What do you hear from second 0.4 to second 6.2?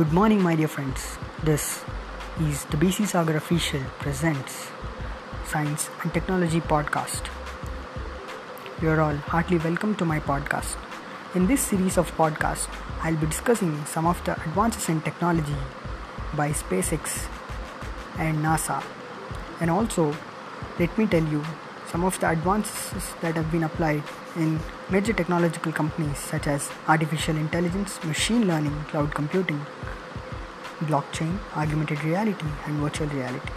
my dear friends. This is the BC Sagar Official presents Science and